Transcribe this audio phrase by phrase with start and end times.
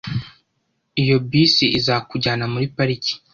[1.01, 3.13] Iyo bisi izakujyana muri pariki.